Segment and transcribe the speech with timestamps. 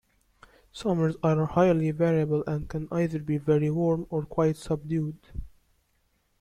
[0.71, 5.19] Summers are highly variable and can be either very warm or quite subdued.